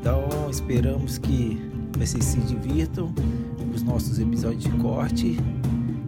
[0.00, 1.60] Então esperamos que
[1.98, 3.12] vocês se divirtam
[3.58, 5.36] com os nossos episódios de corte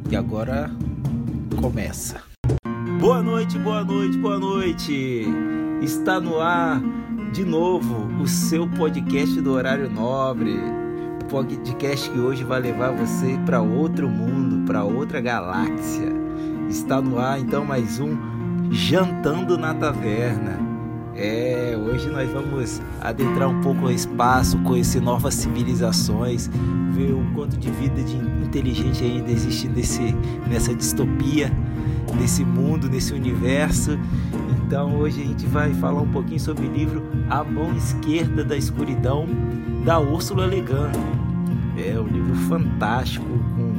[0.08, 0.70] e agora
[1.60, 2.22] começa.
[3.00, 5.24] Boa noite, boa noite, boa noite.
[5.82, 6.80] Está no ar
[7.32, 10.54] de novo o seu podcast do horário nobre.
[11.22, 16.12] O podcast que hoje vai levar você para outro mundo, para outra galáxia.
[16.68, 18.16] Está no ar então mais um
[18.70, 20.69] Jantando na Taverna
[21.20, 26.48] é, hoje nós vamos adentrar um pouco o espaço, conhecer novas civilizações,
[26.92, 30.16] ver o quanto de vida de inteligente ainda existe nesse,
[30.48, 31.52] nessa distopia,
[32.18, 33.98] nesse mundo, nesse universo.
[34.66, 38.56] Então hoje a gente vai falar um pouquinho sobre o livro A Mão Esquerda da
[38.56, 39.26] Escuridão,
[39.84, 41.84] da Úrsula Le Guin.
[41.86, 43.74] É um livro fantástico, com,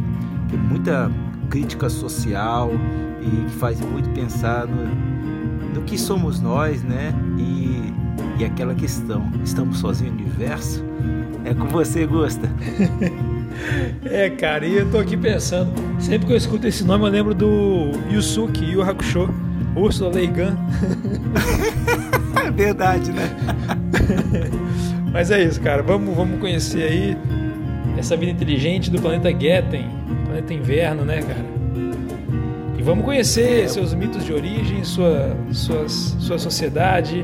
[0.52, 1.11] com muita
[1.50, 2.70] crítica social
[3.20, 7.14] e que faz muito pensar no, do que somos nós, né?
[7.42, 7.94] E,
[8.39, 10.84] e aquela questão, estamos sozinhos no universo?
[11.44, 12.48] É com você, Gusta.
[14.06, 17.33] é, cara, e eu tô aqui pensando, sempre que eu escuto esse nome eu lembro
[17.33, 19.30] do Yusuke Yu Hakusho,
[19.75, 20.56] Ursula Leigan.
[22.45, 23.30] é verdade, né?
[25.11, 27.17] Mas é isso, cara, vamos, vamos conhecer aí
[27.98, 29.89] essa vida inteligente do planeta Getten,
[30.26, 31.51] planeta inverno, né, cara?
[32.81, 37.23] E vamos conhecer seus mitos de origem, sua, suas, sua sociedade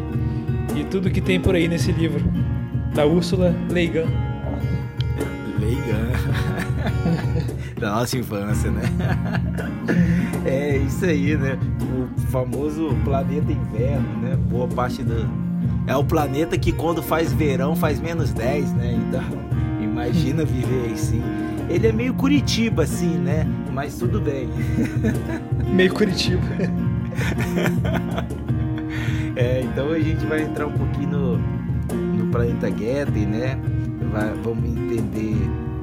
[0.75, 2.23] e tudo que tem por aí nesse livro
[2.93, 4.05] da Úrsula Leigan.
[5.59, 6.11] Leigan.
[7.81, 8.83] da nossa infância, né?
[10.45, 11.57] é isso aí, né?
[11.81, 14.35] O famoso planeta inverno, né?
[14.35, 15.27] Boa parte do.
[15.87, 18.95] É o planeta que quando faz verão faz menos 10, né?
[19.07, 19.23] Então,
[19.81, 21.23] imagina viver assim.
[21.67, 23.47] Ele é meio Curitiba, assim, né?
[23.77, 24.49] Mas tudo bem.
[25.71, 26.41] meio Curitiba.
[29.35, 31.37] é, então a gente vai entrar um pouquinho no,
[31.95, 33.55] no planeta Getten, né?
[34.11, 35.35] Vai, vamos entender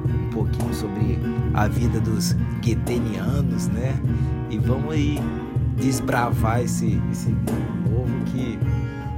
[0.09, 1.17] um pouquinho sobre
[1.53, 3.97] a vida dos guetenianos, né?
[4.49, 5.17] E vamos aí
[5.77, 8.59] desbravar esse, esse mundo novo que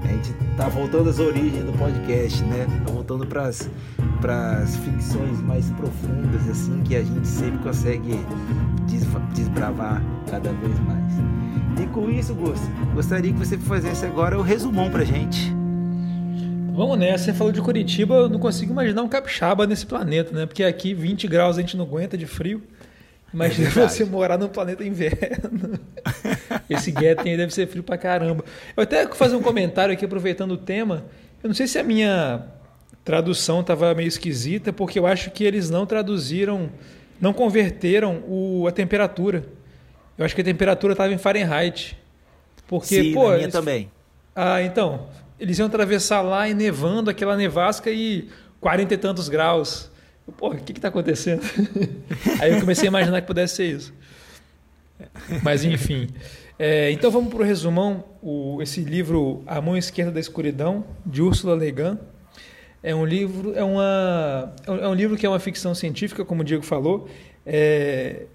[0.03, 2.67] a gente tá voltando às origens do podcast, né?
[2.85, 3.67] Tá voltando para as
[4.21, 8.19] para as ficções mais profundas, assim, que a gente sempre consegue
[9.33, 11.13] desbravar cada vez mais.
[11.81, 15.53] E com isso, Gusto, gostaria que você fizesse agora o resumão pra gente.
[16.73, 20.45] Vamos nessa, você falou de Curitiba, eu não consigo imaginar um capixaba nesse planeta, né?
[20.45, 22.61] Porque aqui 20 graus a gente não aguenta de frio.
[23.33, 25.79] Imagina é você morar num planeta inverno.
[26.69, 28.43] Esse Getten aí deve ser frio pra caramba.
[28.75, 31.05] Eu até vou fazer um comentário aqui aproveitando o tema.
[31.43, 32.45] Eu não sei se a minha
[33.03, 36.69] tradução estava meio esquisita, porque eu acho que eles não traduziram,
[37.19, 39.45] não converteram o, a temperatura.
[40.17, 41.97] Eu acho que a temperatura estava em Fahrenheit.
[42.67, 43.51] Porque, Sim, pô, eles...
[43.51, 43.89] também.
[44.35, 45.07] Ah, então.
[45.39, 48.27] Eles iam atravessar lá e nevando aquela nevasca e
[48.59, 49.89] 40 e tantos graus.
[50.35, 51.41] Pô, o que está acontecendo?
[52.41, 53.93] Aí eu comecei a imaginar que pudesse ser isso.
[55.43, 56.09] Mas enfim.
[56.59, 58.03] É, então vamos para o resumão.
[58.21, 61.97] O, esse livro A Mão Esquerda da Escuridão, de Ursula Le Guin.
[62.83, 66.43] É um livro, é uma, é um livro que é uma ficção científica, como o
[66.43, 67.09] Diego falou.
[67.45, 68.25] É,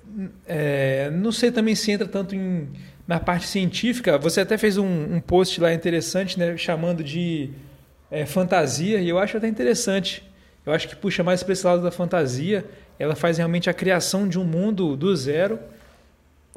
[0.46, 2.68] é, não sei também se entra tanto em,
[3.06, 4.18] na parte científica.
[4.18, 7.50] Você até fez um, um post lá interessante, né, chamando de
[8.10, 10.22] é, fantasia, e eu acho até interessante.
[10.64, 12.64] Eu acho que puxa mais para esse lado da fantasia.
[12.98, 15.58] Ela faz realmente a criação de um mundo do zero,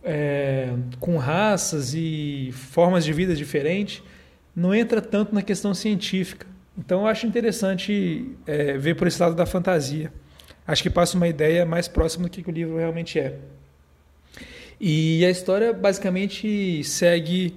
[0.04, 4.04] é, com raças e formas de vida diferentes.
[4.56, 6.48] Não entra tanto na questão científica.
[6.78, 10.12] Então eu acho interessante é, ver por esse lado da fantasia.
[10.68, 13.38] Acho que passa uma ideia mais próxima do que o livro realmente é.
[14.80, 17.56] E a história basicamente segue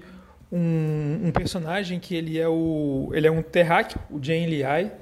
[0.53, 4.93] um, um, personagem que ele é o ele é um terráqueo, o Jane Liai.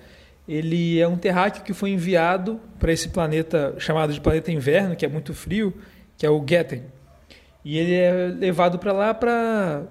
[0.48, 5.04] Ele é um terráqueo que foi enviado para esse planeta chamado de planeta inverno, que
[5.04, 5.74] é muito frio,
[6.16, 6.84] que é o Getten.
[7.64, 9.82] E ele é levado para lá para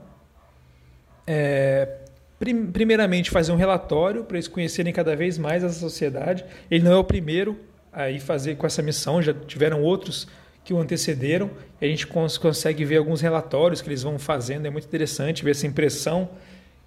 [1.27, 2.04] é,
[2.37, 6.43] primeiramente fazer um relatório para eles conhecerem cada vez mais essa sociedade.
[6.69, 7.57] Ele não é o primeiro
[7.91, 10.27] a ir fazer com essa missão, já tiveram outros
[10.63, 11.49] que o antecederam.
[11.81, 15.51] A gente cons consegue ver alguns relatórios que eles vão fazendo, é muito interessante ver
[15.51, 16.29] essa impressão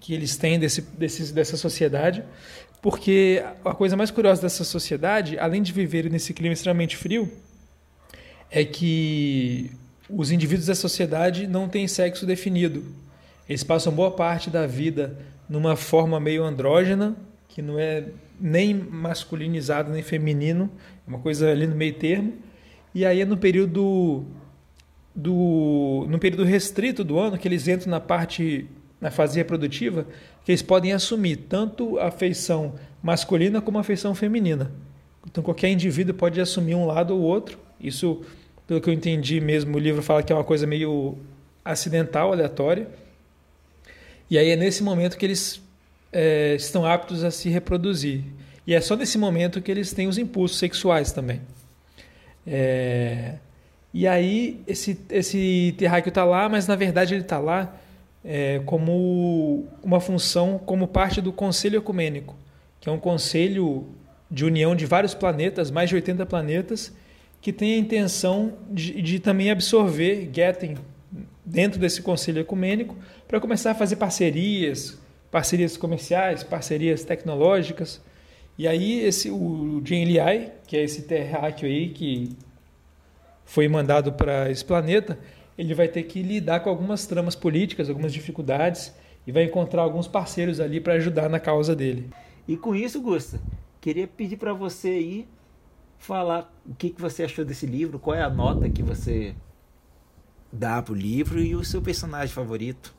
[0.00, 2.22] que eles têm desse, desse, dessa sociedade,
[2.80, 7.30] porque a coisa mais curiosa dessa sociedade, além de viver nesse clima extremamente frio,
[8.50, 9.70] é que
[10.08, 12.84] os indivíduos da sociedade não têm sexo definido.
[13.48, 15.18] Eles passam boa parte da vida
[15.48, 17.16] numa forma meio andrógena,
[17.48, 18.04] que não é
[18.40, 20.70] nem masculinizado nem feminino,
[21.06, 22.34] é uma coisa ali no meio termo.
[22.94, 24.24] E aí é no período
[25.14, 28.68] do no período restrito do ano que eles entram na parte
[29.00, 30.06] na fase reprodutiva,
[30.44, 34.72] que eles podem assumir tanto a feição masculina como a feição feminina.
[35.26, 37.58] Então qualquer indivíduo pode assumir um lado ou outro.
[37.80, 38.22] Isso,
[38.66, 41.16] pelo que eu entendi mesmo, o livro fala que é uma coisa meio
[41.64, 42.88] acidental, aleatória.
[44.30, 45.62] E aí é nesse momento que eles
[46.12, 48.22] é, estão aptos a se reproduzir.
[48.66, 51.40] E é só nesse momento que eles têm os impulsos sexuais também.
[52.46, 53.36] É,
[53.92, 57.74] e aí esse, esse terráqueo está lá, mas na verdade ele está lá
[58.24, 62.36] é, como uma função, como parte do Conselho Ecumênico,
[62.80, 63.86] que é um conselho
[64.30, 66.92] de união de vários planetas, mais de 80 planetas,
[67.40, 70.76] que tem a intenção de, de também absorver Getting
[71.44, 72.96] dentro desse conselho ecumênico
[73.26, 74.98] para começar a fazer parcerias,
[75.30, 78.00] parcerias comerciais, parcerias tecnológicas.
[78.56, 80.04] E aí esse o Jin
[80.66, 82.36] que é esse terráqueo aí que
[83.44, 85.18] foi mandado para esse planeta,
[85.56, 88.92] ele vai ter que lidar com algumas tramas políticas, algumas dificuldades
[89.26, 92.10] e vai encontrar alguns parceiros ali para ajudar na causa dele.
[92.46, 93.40] E com isso, Gusta,
[93.80, 95.28] queria pedir para você aí
[95.98, 99.34] falar o que, que você achou desse livro, qual é a nota que você
[100.52, 102.94] dá pro livro e o seu personagem favorito.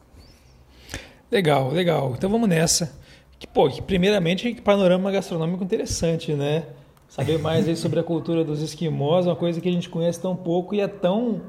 [1.32, 2.14] Legal, legal.
[2.18, 2.98] Então vamos nessa.
[3.38, 6.66] Que, pô, que primeiramente que panorama gastronômico interessante, né?
[7.08, 10.36] Saber mais aí sobre a cultura dos esquimós, uma coisa que a gente conhece tão
[10.36, 11.42] pouco e é tão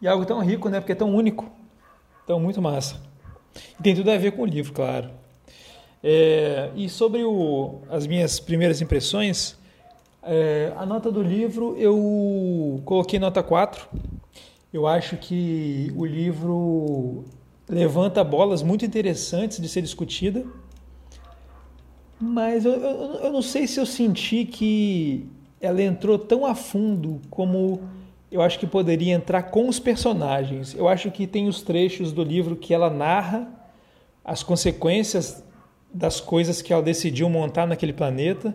[0.00, 0.80] e é algo tão rico, né?
[0.80, 1.50] Porque é tão único.
[2.24, 3.00] Então muito massa.
[3.78, 5.10] E tem tudo a ver com o livro, claro.
[6.02, 9.56] É, e sobre o, as minhas primeiras impressões,
[10.22, 13.88] é, a nota do livro eu coloquei nota 4.
[14.72, 17.24] Eu acho que o livro
[17.68, 20.46] levanta bolas muito interessantes de ser discutida,
[22.18, 25.26] mas eu, eu, eu, não sei se eu senti que
[25.60, 27.82] ela entrou tão a fundo como
[28.30, 30.74] eu acho que poderia entrar com os personagens.
[30.74, 33.48] Eu acho que tem os trechos do livro que ela narra
[34.24, 35.44] as consequências
[35.92, 38.54] das coisas que ela decidiu montar naquele planeta,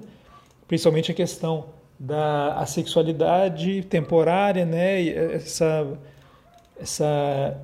[0.67, 1.65] principalmente a questão
[1.99, 5.87] da a sexualidade temporária, né, essa
[6.79, 7.57] essa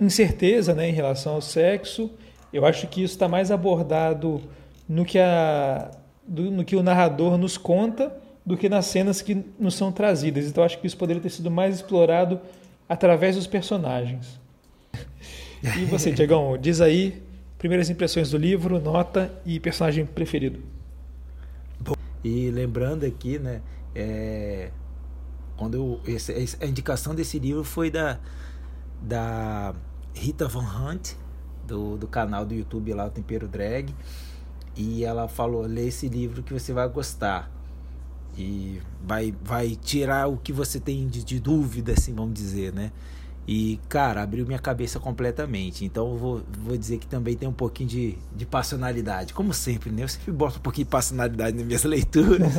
[0.00, 2.10] incerteza né, em relação ao sexo.
[2.52, 4.40] Eu acho que isso está mais abordado
[4.88, 5.90] no que, a,
[6.26, 10.46] do, no que o narrador nos conta do que nas cenas que nos são trazidas.
[10.46, 12.40] Então, acho que isso poderia ter sido mais explorado
[12.88, 14.40] através dos personagens.
[15.62, 17.22] E você, Diegão, diz aí
[17.58, 20.60] primeiras impressões do livro, nota e personagem preferido.
[22.22, 23.62] E lembrando aqui, né,
[23.94, 24.70] é,
[25.56, 28.18] quando eu, esse, a indicação desse livro foi da,
[29.02, 29.74] da
[30.14, 31.12] Rita Von Hunt,
[31.66, 33.94] do, do canal do YouTube lá, o Tempero Drag.
[34.76, 37.50] E ela falou: lê esse livro que você vai gostar.
[38.36, 42.92] E vai, vai tirar o que você tem de, de dúvida, assim, vamos dizer, né?
[43.52, 45.84] E, cara, abriu minha cabeça completamente.
[45.84, 49.34] Então, vou, vou dizer que também tem um pouquinho de, de passionalidade.
[49.34, 50.04] Como sempre, né?
[50.04, 52.52] Eu sempre boto um pouquinho de passionalidade nas minhas leituras.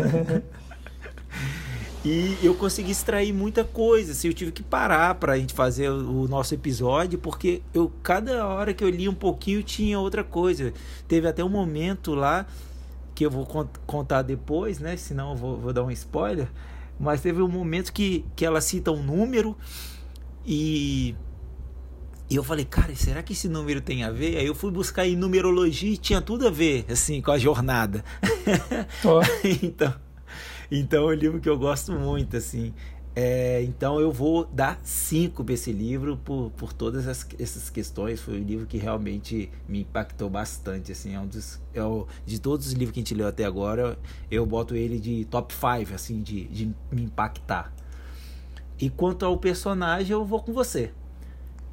[2.04, 4.12] E eu consegui extrair muita coisa.
[4.12, 8.46] Assim, eu tive que parar para a gente fazer o nosso episódio, porque eu cada
[8.46, 10.74] hora que eu li um pouquinho tinha outra coisa.
[11.08, 12.46] Teve até um momento lá
[13.16, 13.46] que eu vou
[13.88, 14.98] contar depois, né?
[14.98, 16.50] Senão eu vou, vou dar um spoiler.
[17.00, 19.56] Mas teve um momento que, que ela cita um número
[20.46, 21.16] e
[22.32, 24.38] e eu falei, cara, será que esse número tem a ver?
[24.38, 28.06] Aí eu fui buscar em numerologia e tinha tudo a ver, assim, com a jornada.
[29.04, 29.20] Oh.
[29.62, 29.94] então,
[30.72, 32.74] então é um livro que eu gosto muito, assim.
[33.14, 38.22] É, então eu vou dar cinco para esse livro por, por todas as, essas questões.
[38.22, 40.94] Foi um livro que realmente me impactou bastante.
[40.94, 43.44] Assim, é um dos, é o, de todos os livros que a gente leu até
[43.44, 47.74] agora, eu boto ele de top 5, assim, de, de me impactar.
[48.82, 50.92] E quanto ao personagem, eu vou com você.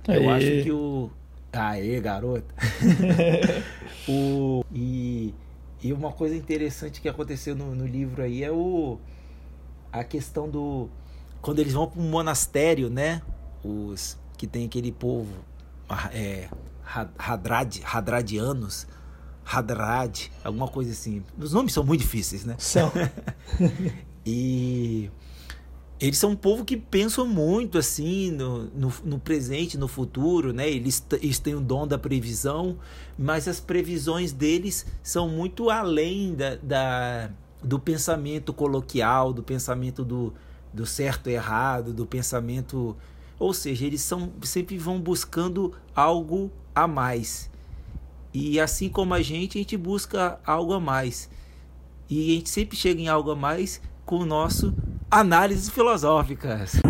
[0.07, 0.25] Aê.
[0.25, 1.11] Eu acho que o.
[1.53, 2.55] Aê, garota!
[4.07, 5.35] o, e
[5.83, 8.99] e uma coisa interessante que aconteceu no, no livro aí é o
[9.93, 10.89] a questão do
[11.41, 13.23] quando eles vão para um monastério, né?
[13.63, 15.33] Os que tem aquele povo
[16.13, 16.49] é,
[17.17, 18.89] Hadrad, Hadradianos,
[19.45, 21.23] Hadrad, alguma coisa assim.
[21.39, 22.57] Os nomes são muito difíceis, né?
[22.59, 22.91] São.
[24.27, 25.11] e
[26.01, 30.69] eles são um povo que pensam muito assim no, no, no presente, no futuro, né?
[30.71, 32.79] Eles, eles têm o dom da previsão,
[33.19, 40.33] mas as previsões deles são muito além da, da do pensamento coloquial, do pensamento do,
[40.73, 42.97] do certo e errado, do pensamento.
[43.37, 47.51] Ou seja, eles são, sempre vão buscando algo a mais.
[48.33, 51.29] E assim como a gente, a gente busca algo a mais.
[52.09, 54.73] E a gente sempre chega em algo a mais com o nosso
[55.11, 56.81] análises filosóficas.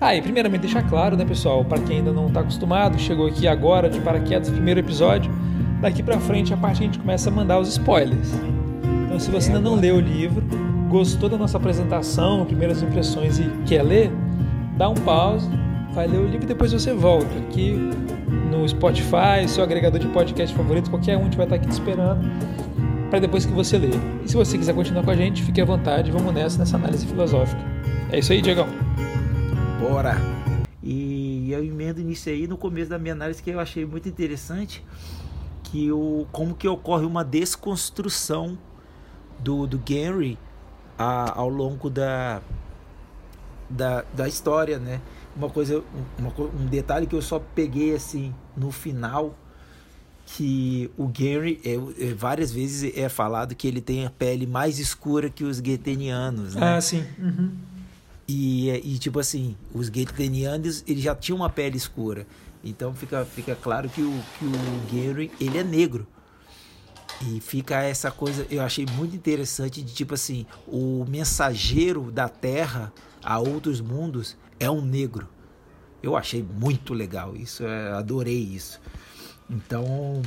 [0.00, 3.46] Ah, e primeiramente deixar claro, né, pessoal, para quem ainda não está acostumado, chegou aqui
[3.46, 5.30] agora de paraquedas, primeiro episódio,
[5.80, 8.32] daqui para frente a parte a gente começa a mandar os spoilers.
[9.04, 10.42] Então, se você ainda não leu o livro,
[10.88, 14.10] gostou da nossa apresentação, primeiras impressões e quer ler,
[14.76, 15.50] dá um pause,
[15.92, 17.36] vai ler o livro e depois você volta.
[17.40, 17.76] Aqui
[18.50, 21.72] no Spotify, seu agregador de podcast favorito, qualquer um, a gente vai estar aqui te
[21.72, 22.20] esperando
[23.08, 23.94] para depois que você ler.
[24.24, 27.06] E se você quiser continuar com a gente, fique à vontade, vamos nessa, nessa análise
[27.06, 27.62] filosófica.
[28.10, 28.66] É isso aí, Diegão.
[29.80, 30.16] Bora!
[30.82, 34.84] E eu emendo nisso aí no começo da minha análise que eu achei muito interessante
[35.64, 38.58] que o como que ocorre uma desconstrução
[39.38, 40.36] do, do Gary
[40.98, 42.42] a, ao longo da,
[43.68, 45.00] da, da história, né?
[45.40, 45.82] Uma coisa,
[46.18, 49.34] uma, um detalhe que eu só peguei assim no final
[50.26, 54.78] que o Gary é, é, várias vezes é falado que ele tem a pele mais
[54.78, 56.76] escura que os getenianos, né?
[56.76, 57.04] Ah, sim.
[57.18, 57.50] Uhum.
[58.28, 62.26] E, e tipo assim, os getenianos ele já tinham uma pele escura,
[62.62, 64.52] então fica, fica claro que o, que o
[64.92, 66.06] Gary ele é negro.
[67.22, 72.92] E fica essa coisa, eu achei muito interessante de tipo assim, o mensageiro da Terra
[73.22, 75.26] a outros mundos é um negro.
[76.02, 78.80] Eu achei muito legal isso, é, adorei isso.
[79.48, 80.22] Então,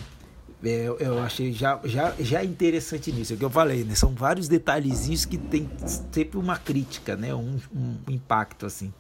[0.64, 3.34] é, eu achei já, já, já interessante nisso.
[3.34, 3.96] É o que eu falei, né?
[3.96, 5.70] São vários detalhezinhos que tem
[6.12, 7.34] sempre uma crítica, né?
[7.34, 8.94] Um, um impacto assim.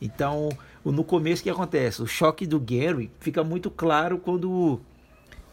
[0.00, 0.48] Então,
[0.84, 2.02] no começo o que acontece?
[2.02, 4.80] O choque do Gary fica muito claro quando,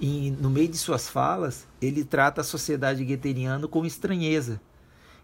[0.02, 4.60] em, no meio de suas falas, ele trata a sociedade gueteriana com estranheza.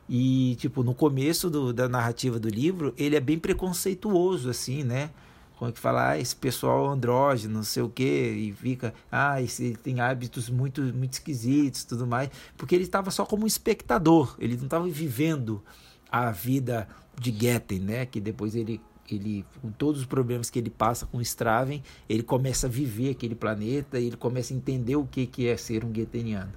[0.07, 5.09] E, tipo, no começo do, da narrativa do livro, ele é bem preconceituoso, assim, né?
[5.57, 9.41] Como é que fala, ah, esse pessoal andrógeno, não sei o quê, e fica, ah,
[9.41, 14.35] esse, tem hábitos muito, muito esquisitos tudo mais, porque ele estava só como um espectador,
[14.37, 15.63] ele não estava vivendo
[16.11, 16.87] a vida
[17.19, 18.05] de Getten, né?
[18.05, 22.67] Que depois ele, ele, com todos os problemas que ele passa com Straven, ele começa
[22.67, 26.51] a viver aquele planeta, ele começa a entender o que, que é ser um Getteniano.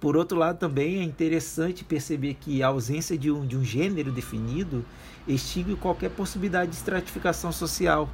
[0.00, 4.12] Por outro lado, também é interessante perceber que a ausência de um, de um gênero
[4.12, 4.84] definido
[5.26, 8.08] extingue qualquer possibilidade de estratificação social.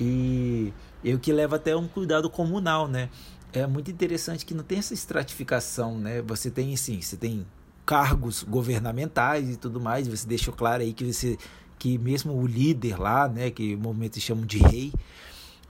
[0.00, 0.72] E
[1.04, 3.08] o que leva até um cuidado comunal, né?
[3.52, 6.22] É muito interessante que não tem essa estratificação, né?
[6.22, 7.46] Você tem, assim, você tem
[7.86, 11.36] cargos governamentais e tudo mais, você deixou claro aí que você
[11.78, 14.92] que mesmo o líder lá, né, que momentos chamam de rei,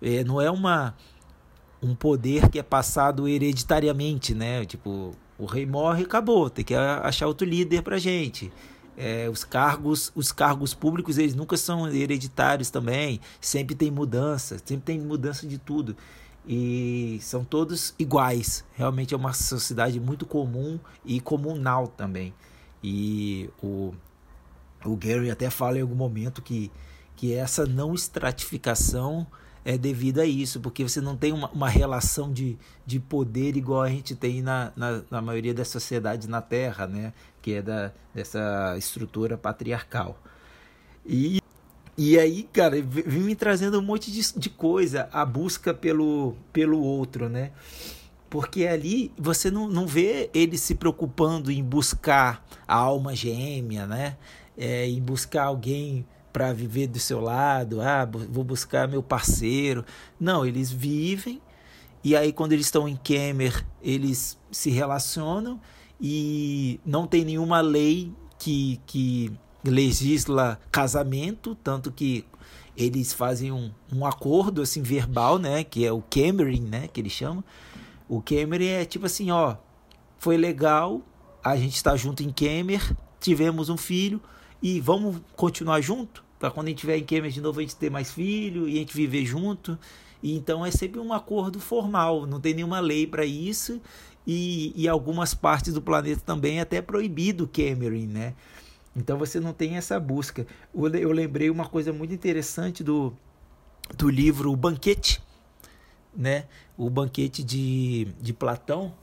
[0.00, 0.94] é, não é uma
[1.84, 4.64] um poder que é passado hereditariamente, né?
[4.64, 8.50] Tipo, o rei morre acabou, tem que achar outro líder pra gente.
[8.96, 13.20] É, os cargos os cargos públicos eles nunca são hereditários também.
[13.40, 15.96] Sempre tem mudança sempre tem mudança de tudo.
[16.46, 18.64] E são todos iguais.
[18.74, 22.32] Realmente é uma sociedade muito comum e comunal também.
[22.82, 23.92] E o
[24.84, 26.70] o Gary até fala em algum momento que
[27.16, 29.26] que essa não estratificação
[29.64, 33.82] é devido a isso, porque você não tem uma, uma relação de, de poder igual
[33.82, 37.12] a gente tem na, na, na, maioria das sociedades na Terra, né?
[37.40, 40.18] que é da, dessa estrutura patriarcal.
[41.06, 41.40] E,
[41.96, 46.80] e aí, cara, vem me trazendo um monte de, de coisa, a busca pelo, pelo
[46.82, 47.52] outro, né?
[48.30, 54.16] Porque ali você não, não vê ele se preocupando em buscar a alma gêmea, né?
[54.56, 59.84] É, em buscar alguém para viver do seu lado, ah, vou buscar meu parceiro.
[60.18, 61.40] Não, eles vivem
[62.02, 65.58] e aí quando eles estão em Kemer, eles se relacionam
[65.98, 69.32] e não tem nenhuma lei que, que
[69.64, 72.26] legisla casamento, tanto que
[72.76, 77.12] eles fazem um, um acordo assim verbal, né, que é o Cameron, né, que eles
[77.12, 77.44] chamam.
[78.08, 79.56] O Cameron é tipo assim, ó,
[80.18, 81.00] foi legal,
[81.44, 84.20] a gente está junto em Kemer, tivemos um filho
[84.60, 86.23] e vamos continuar junto?
[86.44, 88.76] Para quando a gente tiver em Cambridge de novo a gente ter mais filho e
[88.76, 89.78] a gente viver junto.
[90.22, 93.80] E então é sempre um acordo formal, não tem nenhuma lei para isso.
[94.26, 98.34] E, e algumas partes do planeta também é até proibido Cameron, né?
[98.94, 100.46] Então você não tem essa busca.
[100.74, 103.16] Eu lembrei uma coisa muito interessante do,
[103.96, 105.22] do livro O Banquete,
[106.14, 106.44] né,
[106.76, 108.94] o banquete de, de Platão,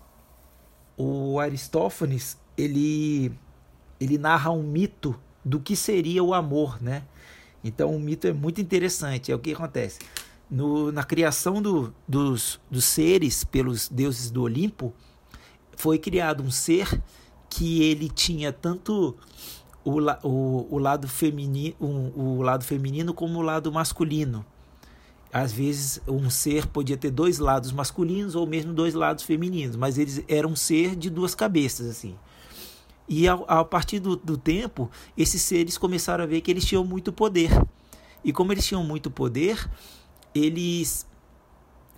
[0.96, 3.34] o Aristófanes ele
[4.00, 7.04] ele narra um mito do que seria o amor, né?
[7.64, 9.32] Então o mito é muito interessante.
[9.32, 10.00] É o que acontece
[10.52, 14.94] no, na criação do, dos, dos seres pelos deuses do Olimpo
[15.78, 17.02] foi criado um ser
[17.50, 19.16] que ele tinha tanto
[19.86, 24.46] o, o, o lado feminino o, o lado feminino como o lado masculino
[25.32, 29.98] às vezes um ser podia ter dois lados masculinos ou mesmo dois lados femininos, mas
[29.98, 32.18] eles eram um ser de duas cabeças assim.
[33.14, 37.12] E a, partir do, do tempo, esses seres começaram a ver que eles tinham muito
[37.12, 37.52] poder.
[38.24, 39.70] E como eles tinham muito poder,
[40.34, 41.06] eles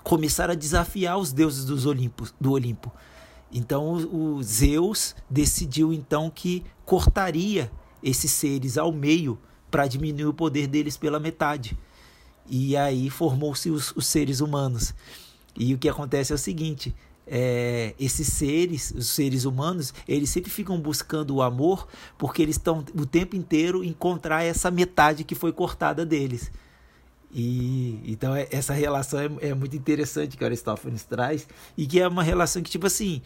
[0.04, 2.92] começaram a desafiar os deuses dos Olimpos, do Olimpo.
[3.52, 9.38] Então o, o Zeus decidiu então que cortaria esses seres ao meio
[9.70, 11.78] para diminuir o poder deles pela metade.
[12.50, 14.96] E aí formou-se os, os, seres humanos.
[15.56, 16.96] E o que acontece é o seguinte:
[17.28, 21.88] é, esses seres, os seres humanos, eles sempre ficam buscando o amor
[22.18, 26.52] porque eles estão o tempo inteiro encontrar essa metade que foi cortada deles.
[27.34, 32.08] E então é, essa relação é, é, muito interessante que Aristófanes traz e que é
[32.08, 33.24] uma relação que tipo assim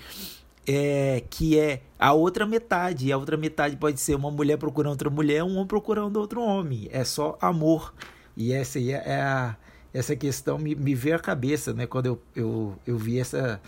[0.66, 3.08] é que é a outra metade.
[3.08, 6.42] E a outra metade pode ser uma mulher procurando outra mulher, um homem procurando outro
[6.42, 6.88] homem.
[6.92, 7.94] É só amor.
[8.36, 9.58] E essa aí é, é a,
[9.98, 11.88] essa questão me, me veio à cabeça, né?
[11.88, 13.60] Quando eu, eu, eu vi essa,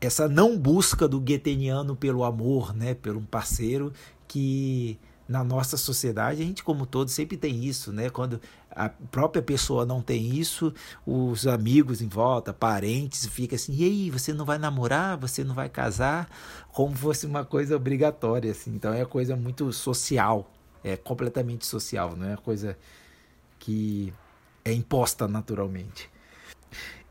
[0.00, 2.94] essa não busca do gueteniano pelo amor, né?
[2.94, 3.92] Pelo um parceiro
[4.26, 8.10] que na nossa sociedade a gente como todos sempre tem isso, né?
[8.10, 10.74] Quando a própria pessoa não tem isso,
[11.06, 15.54] os amigos em volta, parentes, fica assim, e aí, você não vai namorar, você não
[15.54, 16.28] vai casar,
[16.72, 18.74] como fosse uma coisa obrigatória, assim.
[18.74, 20.50] Então é coisa muito social,
[20.82, 22.76] é completamente social, não é coisa
[23.60, 24.12] que
[24.64, 26.10] é imposta naturalmente.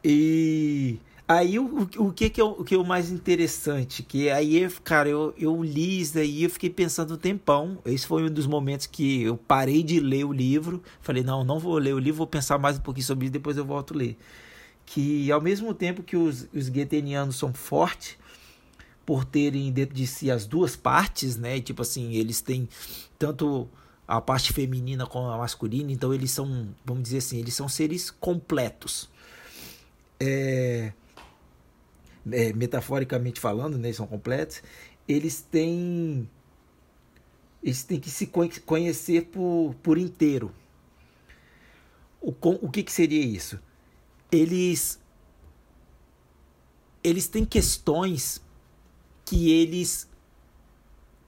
[0.04, 4.04] E aí o, o, que, que, é o, que é o mais interessante?
[4.04, 7.80] Que aí, cara, eu, eu li isso aí eu fiquei pensando um tempão.
[7.86, 10.82] Esse foi um dos momentos que eu parei de ler o livro.
[11.02, 13.58] Falei, não, não vou ler o livro, vou pensar mais um pouquinho sobre isso, depois
[13.58, 14.18] eu volto a ler.
[14.86, 18.18] Que ao mesmo tempo que os, os guetenianos são fortes,
[19.08, 21.62] por terem dentro de si as duas partes, né?
[21.62, 22.68] Tipo assim, eles têm
[23.18, 23.66] tanto
[24.08, 28.10] a parte feminina com a masculina, então eles são, vamos dizer assim, eles são seres
[28.10, 29.10] completos.
[30.20, 30.94] É,
[32.32, 34.64] é, metaforicamente falando, né, eles são completos,
[35.08, 36.30] eles têm
[37.62, 38.28] eles têm que se
[38.66, 40.54] conhecer por, por inteiro.
[42.22, 43.60] O, o que, que seria isso?
[44.32, 45.00] Eles
[47.04, 48.42] eles têm questões
[49.26, 50.10] que eles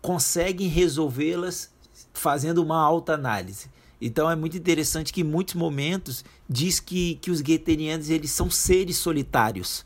[0.01, 1.71] conseguem resolvê-las
[2.19, 3.69] fazendo uma alta análise.
[4.01, 8.49] Então é muito interessante que em muitos momentos diz que, que os gueterianos eles são
[8.49, 9.85] seres solitários.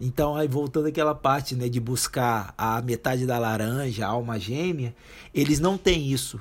[0.00, 4.94] Então, aí voltando àquela parte né, de buscar a metade da laranja, a alma gêmea,
[5.34, 6.40] eles não têm isso.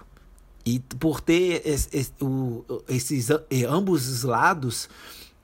[0.65, 2.13] E por ter esses,
[2.87, 3.29] esses
[3.67, 4.89] ambos os lados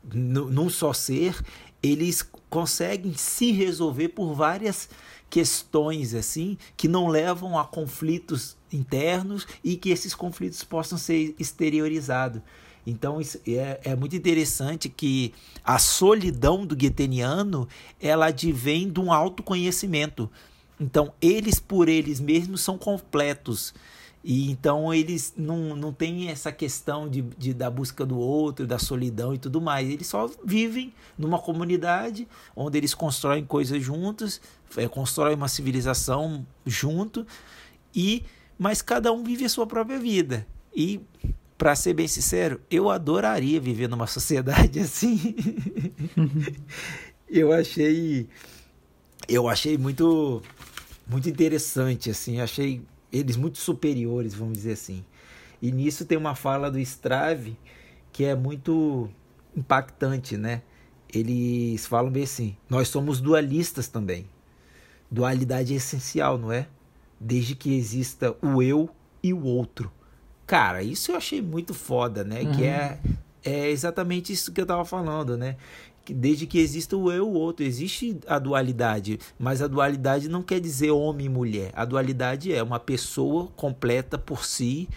[0.04, 1.40] num só ser,
[1.82, 4.90] eles conseguem se resolver por várias
[5.30, 12.42] questões assim que não levam a conflitos internos e que esses conflitos possam ser exteriorizados.
[12.86, 17.68] Então é, é muito interessante que a solidão do gueteniano
[18.00, 20.30] ela advém de um autoconhecimento.
[20.80, 23.74] Então eles por eles mesmos são completos.
[24.24, 28.80] E então eles não, não têm essa questão de, de, da busca do outro, da
[28.80, 29.90] solidão e tudo mais.
[29.90, 34.42] Eles só vivem numa comunidade onde eles constroem coisas juntos,
[34.76, 37.26] é, constroem uma civilização junto,
[37.96, 38.24] e
[38.58, 40.46] mas cada um vive a sua própria vida.
[40.76, 41.02] E
[41.58, 45.36] para ser bem sincero, eu adoraria viver numa sociedade assim.
[47.28, 48.28] eu achei
[49.28, 50.42] eu achei muito
[51.08, 55.04] muito interessante assim, achei eles muito superiores, vamos dizer assim.
[55.62, 57.58] E nisso tem uma fala do Strave
[58.12, 59.10] que é muito
[59.56, 60.62] impactante, né?
[61.14, 64.28] Eles falam bem assim: nós somos dualistas também.
[65.10, 66.68] Dualidade é essencial, não é?
[67.20, 68.90] Desde que exista o eu
[69.24, 69.92] e o outro.
[70.46, 72.42] Cara, isso eu achei muito foda, né?
[72.42, 72.52] Uhum.
[72.52, 73.00] Que é,
[73.44, 75.58] é exatamente isso que eu tava falando, né?
[76.14, 77.66] desde que exista o eu e o outro.
[77.66, 81.72] Existe a dualidade, mas a dualidade não quer dizer homem e mulher.
[81.76, 84.88] A dualidade é uma pessoa completa por si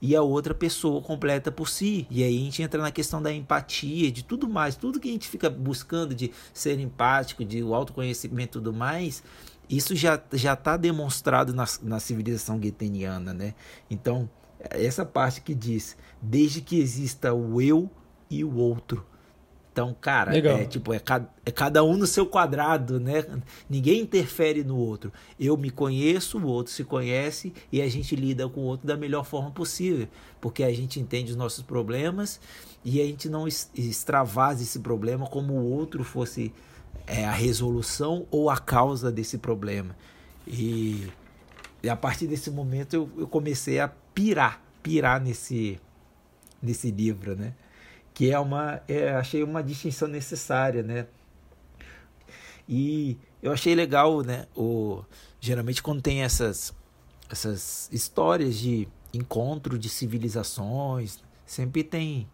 [0.00, 2.06] e a outra pessoa completa por si.
[2.10, 5.12] E aí a gente entra na questão da empatia, de tudo mais, tudo que a
[5.12, 9.22] gente fica buscando de ser empático, de o autoconhecimento e tudo mais.
[9.68, 13.54] Isso já já está demonstrado na, na civilização gueteniana, né?
[13.90, 14.28] Então,
[14.70, 17.90] essa parte que diz, desde que exista o eu
[18.30, 19.04] e o outro
[19.76, 20.56] Então, cara, Legal.
[20.56, 23.22] é tipo, é cada, é cada um no seu quadrado, né?
[23.68, 25.12] Ninguém interfere no outro.
[25.38, 28.96] Eu me conheço, o outro se conhece e a gente lida com o outro da
[28.96, 30.08] melhor forma possível,
[30.40, 32.40] porque a gente entende os nossos problemas
[32.82, 36.54] e a gente não extravasa esse problema como o outro fosse
[37.06, 39.96] é, a resolução ou a causa desse problema.
[40.46, 41.08] E,
[41.82, 45.80] e a partir desse momento eu, eu comecei a pirar, pirar nesse,
[46.62, 47.54] nesse livro, né?
[48.16, 51.06] que é uma é, achei uma distinção necessária, né?
[52.66, 54.46] E eu achei legal, né?
[54.56, 55.04] O
[55.38, 56.74] geralmente quando tem essas
[57.28, 62.26] essas histórias de encontro de civilizações, sempre tem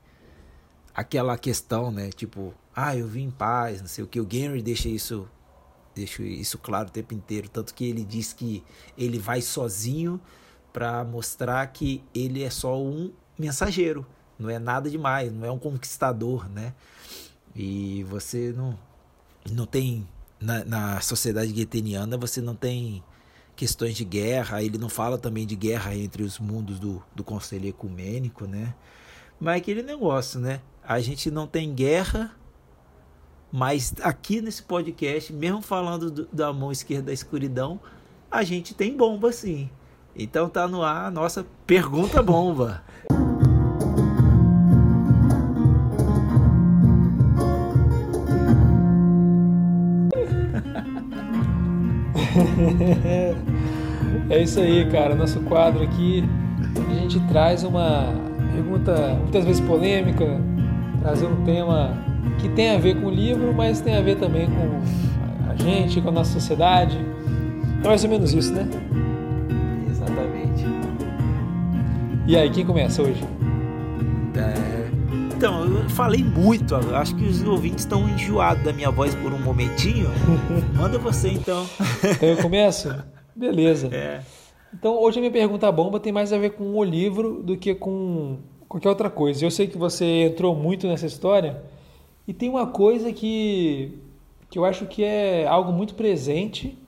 [0.94, 2.11] aquela questão, né?
[2.11, 4.20] Tipo, ah, eu vim em paz, não sei o que.
[4.20, 5.28] O Gary deixa isso
[5.94, 8.64] deixa isso claro o tempo inteiro, tanto que ele diz que
[8.96, 10.18] ele vai sozinho
[10.72, 14.06] para mostrar que ele é só um mensageiro
[14.42, 16.74] não é nada demais, não é um conquistador, né?
[17.54, 18.78] E você não,
[19.50, 20.06] não tem,
[20.40, 23.02] na, na sociedade gueteniana, você não tem
[23.54, 27.68] questões de guerra, ele não fala também de guerra entre os mundos do, do conselho
[27.68, 28.74] ecumênico, né?
[29.38, 30.61] Mas é aquele negócio, né?
[30.82, 32.35] A gente não tem guerra,
[33.52, 37.78] mas aqui nesse podcast, mesmo falando do, da mão esquerda da escuridão,
[38.30, 39.68] a gente tem bomba sim.
[40.16, 42.82] Então tá no ar a nossa pergunta bomba.
[54.30, 55.14] é isso aí, cara.
[55.14, 56.24] Nosso quadro aqui,
[56.90, 58.06] a gente traz uma
[58.54, 60.40] pergunta muitas vezes polêmica,
[61.02, 64.48] trazer um tema que tem a ver com o livro, mas tem a ver também
[64.48, 66.98] com a gente, com a nossa sociedade.
[67.82, 68.68] É mais ou menos isso, né?
[69.90, 70.64] Exatamente.
[72.26, 73.22] E aí, quem começa hoje?
[74.37, 74.82] É...
[75.35, 79.40] Então, eu falei muito, acho que os ouvintes estão enjoados da minha voz por um
[79.40, 80.08] momentinho.
[80.74, 81.66] Manda você então.
[82.04, 82.94] Então eu começo?
[83.35, 83.88] Beleza.
[83.92, 84.20] É.
[84.72, 87.74] Então hoje a minha pergunta bomba tem mais a ver com o livro do que
[87.74, 89.44] com qualquer outra coisa.
[89.44, 91.61] Eu sei que você entrou muito nessa história
[92.26, 93.98] e tem uma coisa que,
[94.48, 96.78] que eu acho que é algo muito presente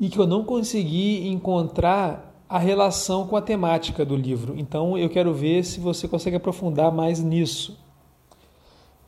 [0.00, 4.54] e que eu não consegui encontrar a relação com a temática do livro.
[4.56, 7.78] Então eu quero ver se você consegue aprofundar mais nisso.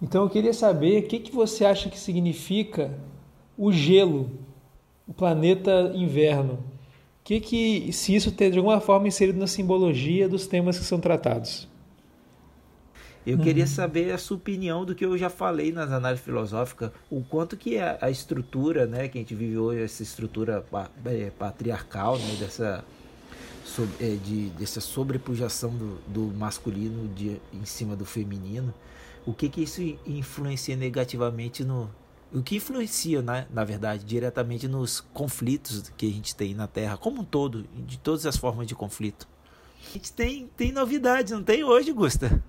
[0.02, 2.98] Então eu queria saber o que, que você acha que significa
[3.56, 4.30] o gelo,
[5.06, 6.58] o planeta inverno.
[7.22, 10.98] Que, que se isso tem de alguma forma inserido na simbologia dos temas que são
[10.98, 11.68] tratados?
[13.26, 13.44] Eu uhum.
[13.44, 17.56] queria saber a sua opinião do que eu já falei nas análises filosóficas, o quanto
[17.56, 20.64] que a, a estrutura, né, que a gente vive hoje, essa estrutura
[21.04, 22.83] é, patriarcal, né, dessa
[23.64, 28.72] sobre, é, de, dessa sobrepujação do, do masculino de, em cima do feminino,
[29.26, 31.90] o que que isso influencia negativamente no
[32.33, 36.96] o que influencia na, na verdade diretamente nos conflitos que a gente tem na Terra
[36.96, 39.28] como um todo de todas as formas de conflito
[39.90, 42.42] a gente tem tem novidades não tem hoje Gusta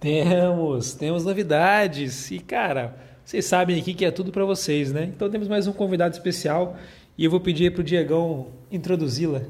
[0.00, 5.30] temos temos novidades e cara vocês sabem aqui que é tudo para vocês né então
[5.30, 6.76] temos mais um convidado especial
[7.16, 9.42] e eu vou pedir para o Diegão introduzi-la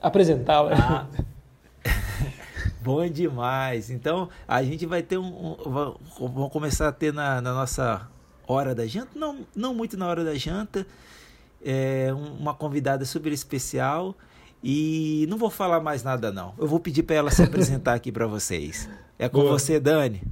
[0.00, 0.72] apresentá-la.
[0.72, 1.06] Ah.
[2.80, 3.90] Bom demais.
[3.90, 5.26] Então, a gente vai ter um.
[5.26, 8.08] um vamos começar a ter na, na, nossa
[8.46, 10.86] hora da janta, não, não muito na hora da janta,
[11.64, 14.14] é, uma convidada super especial.
[14.62, 16.54] E não vou falar mais nada, não.
[16.58, 18.88] Eu vou pedir para ela se apresentar aqui para vocês.
[19.18, 19.52] É com Boa.
[19.52, 20.22] você, Dani.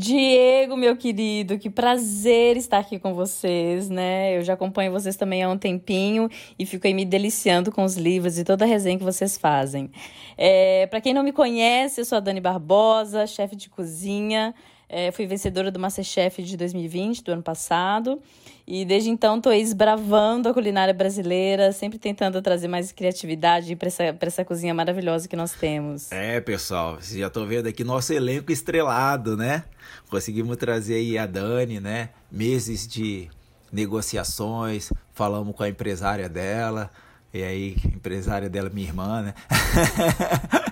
[0.00, 4.38] Diego, meu querido, que prazer estar aqui com vocês, né?
[4.38, 7.96] Eu já acompanho vocês também há um tempinho e fico aí me deliciando com os
[7.96, 9.90] livros e toda a resenha que vocês fazem.
[10.36, 14.54] É, Para quem não me conhece, eu sou a Dani Barbosa, chefe de cozinha.
[14.88, 18.20] É, fui vencedora do Masterchef de 2020, do ano passado.
[18.66, 24.16] E desde então estou esbravando a culinária brasileira, sempre tentando trazer mais criatividade para essa,
[24.20, 26.10] essa cozinha maravilhosa que nós temos.
[26.12, 29.64] É, pessoal, vocês já estão vendo aqui nosso elenco estrelado, né?
[30.10, 32.10] Conseguimos trazer aí a Dani, né?
[32.30, 33.28] Meses de
[33.72, 36.90] negociações, falamos com a empresária dela,
[37.32, 39.34] e aí, empresária dela, minha irmã, né?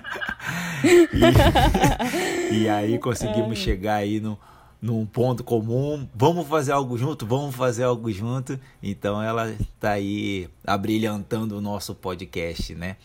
[2.51, 4.37] e, e, aí conseguimos chegar aí no,
[4.81, 6.07] num ponto comum.
[6.13, 7.25] Vamos fazer algo junto?
[7.25, 8.59] Vamos fazer algo junto.
[8.81, 12.97] Então ela tá aí abrilhantando o nosso podcast, né?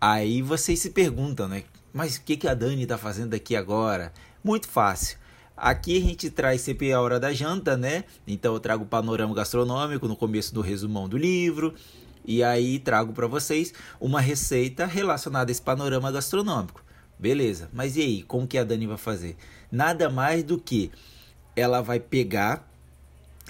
[0.00, 1.64] Aí vocês se perguntam, né?
[1.92, 4.12] Mas o que, que a Dani tá fazendo aqui agora?
[4.42, 5.18] Muito fácil.
[5.56, 8.04] Aqui a gente traz sempre a hora da janta, né?
[8.26, 11.74] Então eu trago o panorama gastronômico no começo do resumão do livro.
[12.24, 16.82] E aí trago para vocês uma receita relacionada a esse panorama gastronômico.
[17.22, 19.36] Beleza, mas e aí, como que a Dani vai fazer?
[19.70, 20.90] Nada mais do que
[21.54, 22.68] ela vai pegar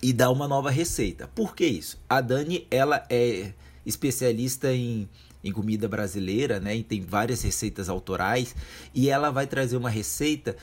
[0.02, 1.26] e dar uma nova receita.
[1.35, 1.98] Por que isso?
[2.06, 3.54] A Dani, ela é
[3.87, 5.08] especialista em,
[5.42, 6.76] em comida brasileira, né?
[6.76, 8.54] E tem várias receitas autorais
[8.94, 10.54] e ela vai trazer uma receita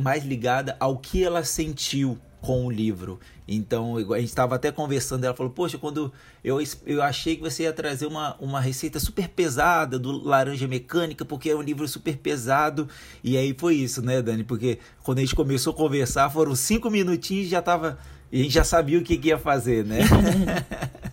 [0.00, 3.18] mais ligada ao que ela sentiu com o livro.
[3.48, 6.12] Então, a gente estava até conversando, ela falou, poxa, quando
[6.44, 11.24] eu, eu achei que você ia trazer uma, uma receita super pesada do Laranja Mecânica,
[11.24, 12.86] porque é um livro super pesado.
[13.22, 14.44] E aí foi isso, né, Dani?
[14.44, 17.98] Porque quando a gente começou a conversar, foram cinco minutinhos e já tava.
[18.30, 20.00] E a gente já sabia o que, que ia fazer, né?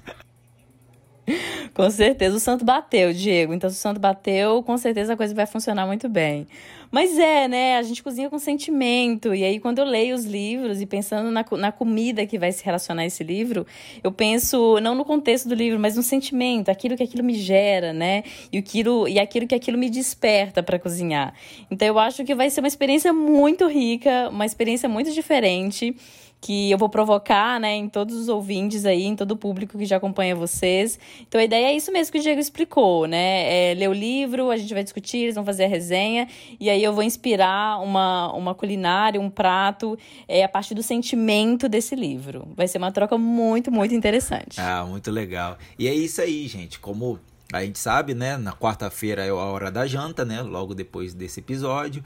[1.73, 3.53] com certeza o santo bateu, Diego.
[3.53, 6.47] Então, se o santo bateu, com certeza a coisa vai funcionar muito bem.
[6.91, 7.77] Mas é, né?
[7.77, 9.33] A gente cozinha com sentimento.
[9.33, 12.63] E aí, quando eu leio os livros e pensando na, na comida que vai se
[12.65, 13.65] relacionar a esse livro,
[14.03, 17.93] eu penso não no contexto do livro, mas no sentimento, aquilo que aquilo me gera,
[17.93, 18.23] né?
[18.51, 21.33] E aquilo, e aquilo que aquilo me desperta para cozinhar.
[21.69, 25.95] Então, eu acho que vai ser uma experiência muito rica, uma experiência muito diferente
[26.41, 29.85] que eu vou provocar, né, em todos os ouvintes aí, em todo o público que
[29.85, 30.97] já acompanha vocês.
[31.21, 33.71] Então a ideia é isso mesmo que o Diego explicou, né?
[33.71, 36.27] É ler o livro, a gente vai discutir, eles vão fazer a resenha,
[36.59, 39.95] e aí eu vou inspirar uma, uma culinária, um prato,
[40.27, 42.47] é, a partir do sentimento desse livro.
[42.55, 44.59] Vai ser uma troca muito, muito interessante.
[44.59, 45.59] Ah, muito legal.
[45.77, 46.79] E é isso aí, gente.
[46.79, 47.19] Como
[47.53, 48.35] a gente sabe, né?
[48.35, 50.41] Na quarta-feira é a hora da janta, né?
[50.41, 52.03] Logo depois desse episódio.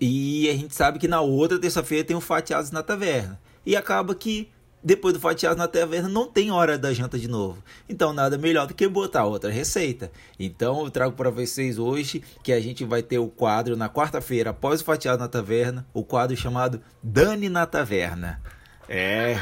[0.00, 4.14] E a gente sabe que na outra terça-feira tem o Fatiados na Taverna e acaba
[4.14, 4.48] que
[4.86, 7.60] depois do fatiado na taverna não tem hora da janta de novo.
[7.88, 10.12] Então nada melhor do que botar outra receita.
[10.38, 14.50] Então eu trago para vocês hoje que a gente vai ter o quadro na quarta-feira
[14.50, 18.40] após o fatiado na taverna, o quadro chamado Dani na Taverna.
[18.88, 19.36] É,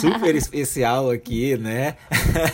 [0.00, 1.96] super especial aqui, né?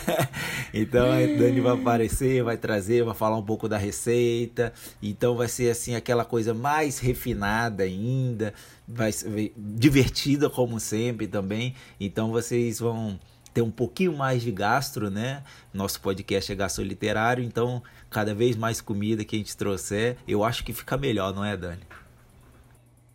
[0.73, 4.73] então a Dani vai aparecer, vai trazer, vai falar um pouco da receita.
[5.01, 8.53] Então vai ser assim aquela coisa mais refinada ainda,
[8.87, 11.75] vai ser divertida como sempre também.
[11.99, 13.19] Então vocês vão
[13.53, 15.43] ter um pouquinho mais de gastro, né?
[15.73, 20.43] Nosso podcast é gastro literário, então cada vez mais comida que a gente trouxer, eu
[20.43, 21.81] acho que fica melhor, não é, Dani?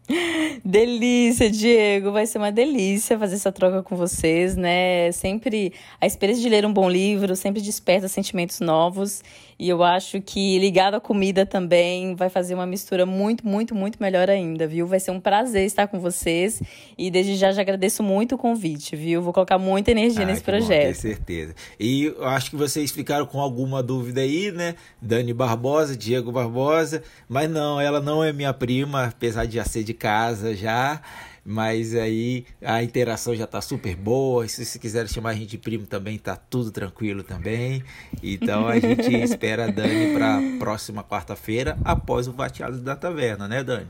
[0.65, 2.12] Delícia, Diego.
[2.12, 5.11] Vai ser uma delícia fazer essa troca com vocês, né?
[5.12, 9.23] Sempre a experiência de ler um bom livro sempre desperta sentimentos novos
[9.59, 13.97] e eu acho que ligado à comida também vai fazer uma mistura muito, muito, muito
[14.01, 14.88] melhor ainda, viu?
[14.88, 16.61] Vai ser um prazer estar com vocês
[16.99, 19.23] e desde já já agradeço muito o convite, viu?
[19.23, 20.97] Vou colocar muita energia ah, nesse projeto.
[20.97, 21.55] Com certeza.
[21.79, 24.75] E eu acho que vocês ficaram com alguma dúvida aí, né?
[25.01, 29.85] Dani Barbosa, Diego Barbosa, mas não, ela não é minha prima, apesar de já ser
[29.85, 31.01] de casa já
[31.45, 34.47] mas aí a interação já tá super boa.
[34.47, 37.83] Se vocês quiserem chamar a gente de primo também, tá tudo tranquilo também.
[38.23, 43.65] Então a gente espera a Dani para próxima quarta-feira, após o Vateado da Taverna, né,
[43.65, 43.89] Dani?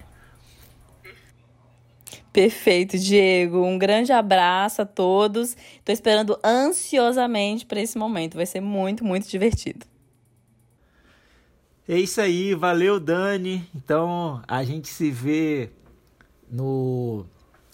[2.32, 3.62] Perfeito, Diego.
[3.62, 5.54] Um grande abraço a todos.
[5.78, 8.36] Estou esperando ansiosamente para esse momento.
[8.36, 9.84] Vai ser muito, muito divertido.
[11.86, 13.68] É isso aí, valeu, Dani.
[13.74, 15.68] Então a gente se vê
[16.52, 17.24] no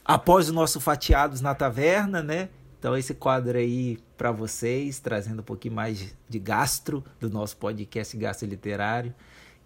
[0.04, 2.48] após o nosso Fatiados na Taverna, né?
[2.78, 8.16] Então esse quadro aí para vocês, trazendo um pouquinho mais de gastro do nosso podcast
[8.16, 9.12] Gastro Literário.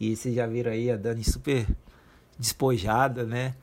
[0.01, 1.67] E vocês já viram aí a Dani super
[2.39, 3.55] despojada, né?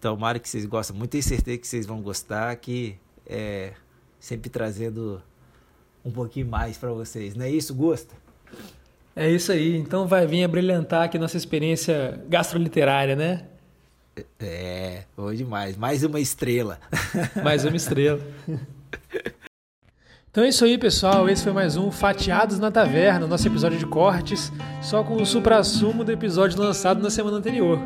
[0.00, 3.72] Tomara que vocês gostem muito, tenho certeza que vocês vão gostar, que é
[4.20, 5.22] sempre trazendo
[6.04, 7.34] um pouquinho mais para vocês.
[7.34, 8.14] Não é isso, Gosta?
[9.16, 9.76] É isso aí.
[9.76, 13.46] Então vai vir a brilhantar aqui nossa experiência gastroliterária, né?
[14.38, 15.76] É, bom demais.
[15.76, 16.78] Mais uma estrela.
[17.42, 18.20] Mais uma estrela.
[20.30, 21.28] Então é isso aí, pessoal.
[21.28, 26.04] Esse foi mais um Fatiados na Taverna, nosso episódio de cortes, só com o supra-sumo
[26.04, 27.78] do episódio lançado na semana anterior.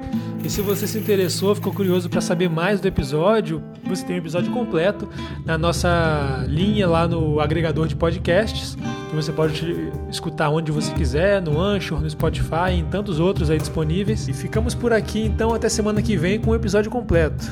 [0.47, 4.19] E se você se interessou, ficou curioso para saber mais do episódio, você tem o
[4.19, 5.09] um episódio completo
[5.45, 8.77] na nossa linha lá no agregador de podcasts,
[9.11, 13.51] que você pode escutar onde você quiser, no Anchor, no Spotify e em tantos outros
[13.51, 14.29] aí disponíveis.
[14.29, 17.45] E ficamos por aqui então até semana que vem com o episódio completo.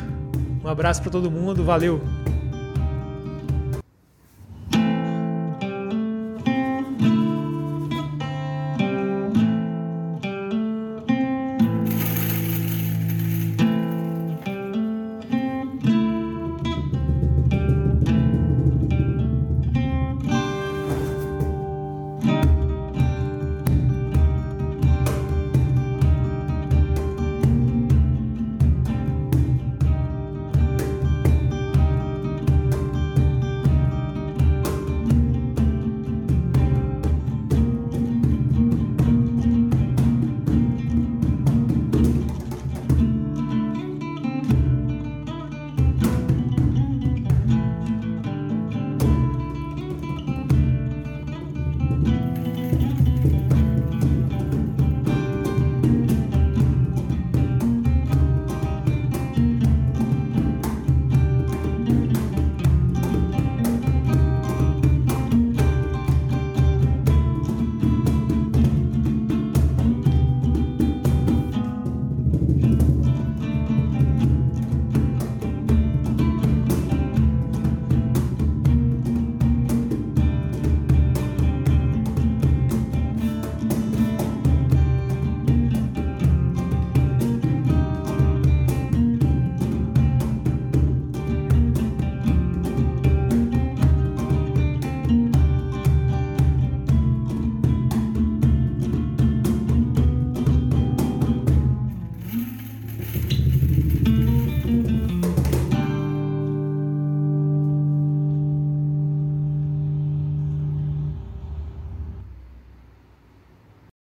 [0.62, 2.00] Um abraço para todo mundo, valeu!